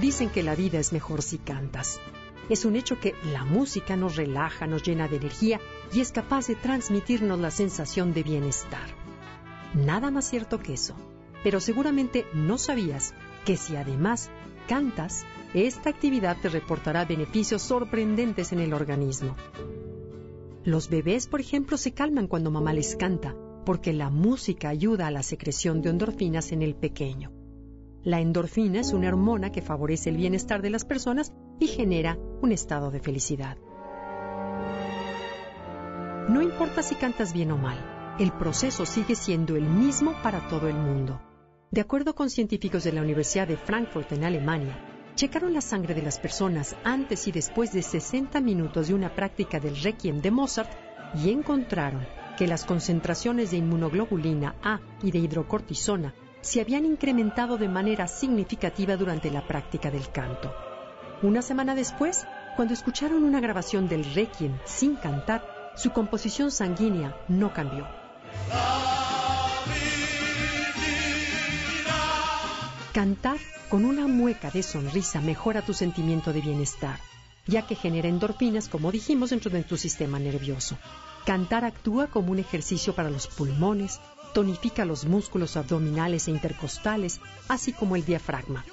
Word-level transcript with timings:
Dicen 0.00 0.30
que 0.30 0.44
la 0.44 0.54
vida 0.54 0.78
es 0.78 0.92
mejor 0.92 1.22
si 1.22 1.38
cantas. 1.38 2.00
Es 2.48 2.64
un 2.64 2.76
hecho 2.76 3.00
que 3.00 3.16
la 3.32 3.44
música 3.44 3.96
nos 3.96 4.14
relaja, 4.14 4.68
nos 4.68 4.84
llena 4.84 5.08
de 5.08 5.16
energía 5.16 5.58
y 5.92 5.98
es 5.98 6.12
capaz 6.12 6.46
de 6.46 6.54
transmitirnos 6.54 7.40
la 7.40 7.50
sensación 7.50 8.14
de 8.14 8.22
bienestar. 8.22 8.86
Nada 9.74 10.12
más 10.12 10.30
cierto 10.30 10.60
que 10.60 10.74
eso. 10.74 10.94
Pero 11.42 11.58
seguramente 11.58 12.26
no 12.32 12.58
sabías 12.58 13.12
que 13.44 13.56
si 13.56 13.74
además 13.74 14.30
cantas, 14.68 15.26
esta 15.52 15.90
actividad 15.90 16.36
te 16.40 16.48
reportará 16.48 17.04
beneficios 17.04 17.62
sorprendentes 17.62 18.52
en 18.52 18.60
el 18.60 18.74
organismo. 18.74 19.34
Los 20.62 20.88
bebés, 20.90 21.26
por 21.26 21.40
ejemplo, 21.40 21.76
se 21.76 21.92
calman 21.92 22.28
cuando 22.28 22.52
mamá 22.52 22.72
les 22.72 22.94
canta, 22.94 23.34
porque 23.66 23.92
la 23.92 24.10
música 24.10 24.68
ayuda 24.68 25.08
a 25.08 25.10
la 25.10 25.24
secreción 25.24 25.82
de 25.82 25.90
endorfinas 25.90 26.52
en 26.52 26.62
el 26.62 26.76
pequeño. 26.76 27.37
La 28.08 28.22
endorfina 28.22 28.80
es 28.80 28.94
una 28.94 29.08
hormona 29.08 29.52
que 29.52 29.60
favorece 29.60 30.08
el 30.08 30.16
bienestar 30.16 30.62
de 30.62 30.70
las 30.70 30.86
personas 30.86 31.30
y 31.60 31.66
genera 31.66 32.16
un 32.40 32.52
estado 32.52 32.90
de 32.90 33.00
felicidad. 33.00 33.58
No 36.30 36.40
importa 36.40 36.82
si 36.82 36.94
cantas 36.94 37.34
bien 37.34 37.50
o 37.50 37.58
mal, 37.58 38.16
el 38.18 38.32
proceso 38.32 38.86
sigue 38.86 39.14
siendo 39.14 39.56
el 39.56 39.68
mismo 39.68 40.14
para 40.22 40.48
todo 40.48 40.68
el 40.68 40.76
mundo. 40.76 41.20
De 41.70 41.82
acuerdo 41.82 42.14
con 42.14 42.30
científicos 42.30 42.82
de 42.82 42.92
la 42.92 43.02
Universidad 43.02 43.46
de 43.46 43.58
Frankfurt 43.58 44.10
en 44.12 44.24
Alemania, 44.24 44.82
checaron 45.14 45.52
la 45.52 45.60
sangre 45.60 45.92
de 45.92 46.00
las 46.00 46.18
personas 46.18 46.76
antes 46.84 47.28
y 47.28 47.32
después 47.32 47.74
de 47.74 47.82
60 47.82 48.40
minutos 48.40 48.88
de 48.88 48.94
una 48.94 49.14
práctica 49.14 49.60
del 49.60 49.82
requiem 49.82 50.22
de 50.22 50.30
Mozart 50.30 50.70
y 51.14 51.28
encontraron 51.28 52.06
que 52.38 52.46
las 52.46 52.64
concentraciones 52.64 53.50
de 53.50 53.58
inmunoglobulina 53.58 54.54
A 54.62 54.80
y 55.02 55.10
de 55.10 55.18
hidrocortisona 55.18 56.14
se 56.40 56.60
habían 56.60 56.84
incrementado 56.84 57.58
de 57.58 57.68
manera 57.68 58.06
significativa 58.06 58.96
durante 58.96 59.30
la 59.30 59.46
práctica 59.46 59.90
del 59.90 60.10
canto. 60.10 60.54
Una 61.22 61.42
semana 61.42 61.74
después, 61.74 62.26
cuando 62.56 62.74
escucharon 62.74 63.24
una 63.24 63.40
grabación 63.40 63.88
del 63.88 64.04
Requiem 64.14 64.58
sin 64.64 64.96
cantar, 64.96 65.72
su 65.76 65.90
composición 65.90 66.50
sanguínea 66.50 67.16
no 67.28 67.52
cambió. 67.52 67.86
Cantar 72.92 73.38
con 73.68 73.84
una 73.84 74.06
mueca 74.06 74.50
de 74.50 74.62
sonrisa 74.62 75.20
mejora 75.20 75.62
tu 75.62 75.74
sentimiento 75.74 76.32
de 76.32 76.40
bienestar, 76.40 76.98
ya 77.46 77.62
que 77.62 77.74
genera 77.74 78.08
endorfinas, 78.08 78.68
como 78.68 78.90
dijimos, 78.90 79.30
dentro 79.30 79.50
de 79.50 79.62
tu 79.62 79.76
sistema 79.76 80.18
nervioso. 80.18 80.78
Cantar 81.24 81.64
actúa 81.64 82.06
como 82.08 82.32
un 82.32 82.38
ejercicio 82.38 82.94
para 82.94 83.10
los 83.10 83.26
pulmones, 83.26 84.00
tonifica 84.32 84.84
los 84.84 85.04
músculos 85.04 85.56
abdominales 85.56 86.28
e 86.28 86.30
intercostales, 86.30 87.20
así 87.48 87.72
como 87.72 87.96
el 87.96 88.04
diafragma. 88.04 88.64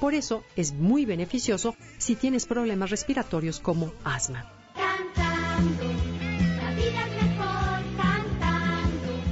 Por 0.00 0.14
eso 0.14 0.44
es 0.54 0.72
muy 0.72 1.04
beneficioso 1.04 1.74
si 1.98 2.14
tienes 2.14 2.46
problemas 2.46 2.90
respiratorios 2.90 3.60
como 3.60 3.92
asma. 4.04 4.52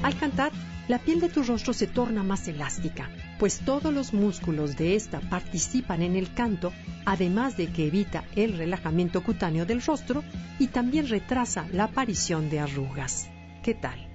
Al 0.02 0.16
cantar, 0.18 0.52
la 0.89 1.01
piel 1.01 1.20
de 1.20 1.28
tu 1.28 1.42
rostro 1.42 1.73
se 1.73 1.89
torna 1.89 2.22
más 2.22 2.46
elástica, 2.46 3.11
pues 3.40 3.58
todos 3.61 3.92
los 3.92 4.12
músculos 4.12 4.77
de 4.77 4.95
esta 4.95 5.18
participan 5.18 6.01
en 6.02 6.14
el 6.14 6.33
canto, 6.33 6.72
además 7.05 7.56
de 7.56 7.72
que 7.72 7.89
evita 7.89 8.24
el 8.36 8.56
relajamiento 8.56 9.22
cutáneo 9.24 9.67
del 9.67 9.83
rostro 9.83 10.22
y 10.61 10.68
también 10.68 11.08
retrasa 11.08 11.67
la 11.72 11.84
aparición 11.84 12.51
de 12.51 12.61
arrugas. 12.61 13.28
¿Qué 13.64 13.74
tal? 13.74 14.05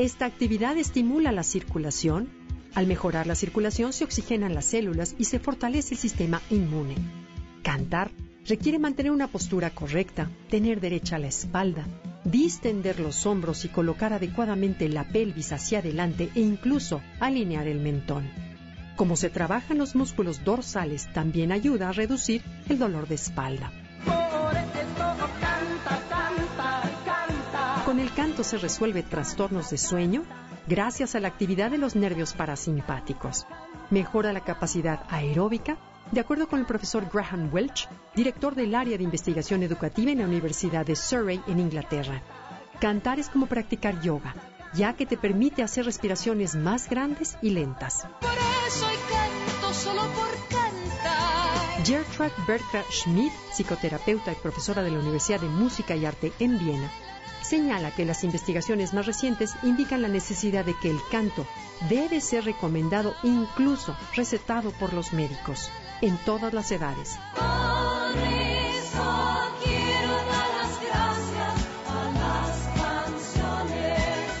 Esta 0.00 0.24
actividad 0.24 0.78
estimula 0.78 1.30
la 1.30 1.42
circulación. 1.42 2.30
Al 2.74 2.86
mejorar 2.86 3.26
la 3.26 3.34
circulación 3.34 3.92
se 3.92 4.04
oxigenan 4.04 4.54
las 4.54 4.64
células 4.64 5.14
y 5.18 5.24
se 5.24 5.38
fortalece 5.38 5.92
el 5.92 6.00
sistema 6.00 6.40
inmune. 6.48 6.94
Cantar 7.62 8.10
requiere 8.46 8.78
mantener 8.78 9.12
una 9.12 9.28
postura 9.28 9.68
correcta, 9.68 10.30
tener 10.48 10.80
derecha 10.80 11.18
la 11.18 11.26
espalda, 11.26 11.86
distender 12.24 12.98
los 12.98 13.26
hombros 13.26 13.66
y 13.66 13.68
colocar 13.68 14.14
adecuadamente 14.14 14.88
la 14.88 15.06
pelvis 15.06 15.52
hacia 15.52 15.80
adelante 15.80 16.30
e 16.34 16.40
incluso 16.40 17.02
alinear 17.20 17.68
el 17.68 17.80
mentón. 17.80 18.26
Como 18.96 19.16
se 19.16 19.28
trabajan 19.28 19.76
los 19.76 19.94
músculos 19.94 20.44
dorsales, 20.44 21.12
también 21.12 21.52
ayuda 21.52 21.90
a 21.90 21.92
reducir 21.92 22.40
el 22.70 22.78
dolor 22.78 23.06
de 23.06 23.16
espalda. 23.16 23.70
El 28.10 28.16
canto 28.16 28.42
se 28.42 28.58
resuelve 28.58 29.04
trastornos 29.04 29.70
de 29.70 29.78
sueño 29.78 30.24
gracias 30.66 31.14
a 31.14 31.20
la 31.20 31.28
actividad 31.28 31.70
de 31.70 31.78
los 31.78 31.94
nervios 31.94 32.32
parasimpáticos. 32.32 33.46
Mejora 33.90 34.32
la 34.32 34.42
capacidad 34.42 35.04
aeróbica, 35.10 35.78
de 36.10 36.18
acuerdo 36.18 36.48
con 36.48 36.58
el 36.58 36.66
profesor 36.66 37.08
Graham 37.12 37.50
Welch, 37.52 37.88
director 38.16 38.56
del 38.56 38.74
área 38.74 38.98
de 38.98 39.04
investigación 39.04 39.62
educativa 39.62 40.10
en 40.10 40.18
la 40.18 40.24
Universidad 40.24 40.84
de 40.84 40.96
Surrey 40.96 41.40
en 41.46 41.60
Inglaterra. 41.60 42.20
Cantar 42.80 43.20
es 43.20 43.28
como 43.28 43.46
practicar 43.46 44.00
yoga, 44.00 44.34
ya 44.74 44.94
que 44.94 45.06
te 45.06 45.16
permite 45.16 45.62
hacer 45.62 45.84
respiraciones 45.84 46.56
más 46.56 46.90
grandes 46.90 47.38
y 47.42 47.50
lentas. 47.50 48.08
Por 48.20 48.30
eso 48.66 48.86
canto 49.08 49.72
solo 49.72 50.02
por 50.02 50.32
cantar. 50.48 51.84
Gertrude 51.84 52.32
Bertra 52.48 52.82
Schmidt, 52.90 53.32
psicoterapeuta 53.52 54.32
y 54.32 54.36
profesora 54.36 54.82
de 54.82 54.90
la 54.90 54.98
Universidad 54.98 55.40
de 55.40 55.48
Música 55.48 55.94
y 55.94 56.06
Arte 56.06 56.32
en 56.40 56.58
Viena, 56.58 56.90
señala 57.50 57.90
que 57.90 58.04
las 58.04 58.22
investigaciones 58.22 58.94
más 58.94 59.06
recientes 59.06 59.56
indican 59.64 60.02
la 60.02 60.08
necesidad 60.08 60.64
de 60.64 60.76
que 60.80 60.88
el 60.88 61.00
canto 61.10 61.44
debe 61.88 62.20
ser 62.20 62.44
recomendado 62.44 63.16
incluso 63.24 63.96
recetado 64.14 64.70
por 64.70 64.92
los 64.92 65.12
médicos 65.12 65.68
en 66.00 66.16
todas 66.18 66.54
las 66.54 66.70
edades. 66.70 67.18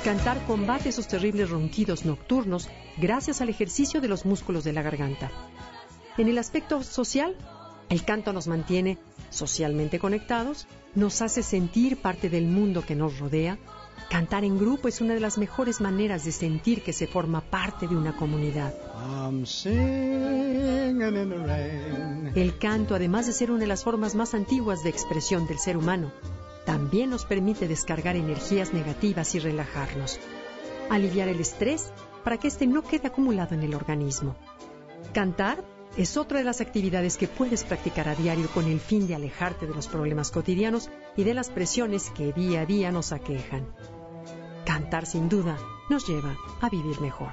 Cantar 0.04 0.46
combate 0.46 0.90
esos 0.90 1.08
terribles 1.08 1.50
ronquidos 1.50 2.04
nocturnos 2.04 2.68
gracias 2.96 3.40
al 3.40 3.48
ejercicio 3.48 4.00
de 4.00 4.06
los 4.06 4.24
músculos 4.24 4.62
de 4.62 4.72
la 4.72 4.82
garganta. 4.82 5.32
En 6.16 6.28
el 6.28 6.38
aspecto 6.38 6.84
social, 6.84 7.36
el 7.88 8.04
canto 8.04 8.32
nos 8.32 8.46
mantiene 8.46 8.98
socialmente 9.30 9.98
conectados, 9.98 10.66
nos 10.94 11.22
hace 11.22 11.42
sentir 11.42 11.96
parte 11.96 12.28
del 12.28 12.46
mundo 12.46 12.84
que 12.84 12.94
nos 12.94 13.18
rodea. 13.18 13.58
Cantar 14.10 14.44
en 14.44 14.58
grupo 14.58 14.88
es 14.88 15.00
una 15.00 15.14
de 15.14 15.20
las 15.20 15.38
mejores 15.38 15.80
maneras 15.80 16.24
de 16.24 16.32
sentir 16.32 16.82
que 16.82 16.92
se 16.92 17.06
forma 17.06 17.40
parte 17.40 17.86
de 17.86 17.96
una 17.96 18.16
comunidad. 18.16 18.74
El 22.34 22.58
canto, 22.58 22.94
además 22.94 23.26
de 23.26 23.32
ser 23.32 23.50
una 23.50 23.60
de 23.60 23.66
las 23.66 23.84
formas 23.84 24.14
más 24.14 24.34
antiguas 24.34 24.82
de 24.82 24.90
expresión 24.90 25.46
del 25.46 25.58
ser 25.58 25.76
humano, 25.76 26.12
también 26.66 27.10
nos 27.10 27.24
permite 27.24 27.68
descargar 27.68 28.16
energías 28.16 28.72
negativas 28.72 29.34
y 29.34 29.38
relajarnos, 29.38 30.18
aliviar 30.90 31.28
el 31.28 31.40
estrés 31.40 31.92
para 32.24 32.36
que 32.36 32.48
éste 32.48 32.66
no 32.66 32.82
quede 32.82 33.08
acumulado 33.08 33.54
en 33.54 33.62
el 33.62 33.74
organismo. 33.74 34.36
Cantar 35.12 35.64
es 35.96 36.16
otra 36.16 36.38
de 36.38 36.44
las 36.44 36.60
actividades 36.60 37.16
que 37.16 37.28
puedes 37.28 37.64
practicar 37.64 38.08
a 38.08 38.14
diario 38.14 38.48
con 38.54 38.66
el 38.66 38.80
fin 38.80 39.06
de 39.06 39.14
alejarte 39.14 39.66
de 39.66 39.74
los 39.74 39.88
problemas 39.88 40.30
cotidianos 40.30 40.90
y 41.16 41.24
de 41.24 41.34
las 41.34 41.50
presiones 41.50 42.10
que 42.10 42.32
día 42.32 42.62
a 42.62 42.66
día 42.66 42.92
nos 42.92 43.12
aquejan. 43.12 43.66
Cantar 44.64 45.06
sin 45.06 45.28
duda 45.28 45.58
nos 45.88 46.06
lleva 46.06 46.36
a 46.60 46.68
vivir 46.68 47.00
mejor. 47.00 47.32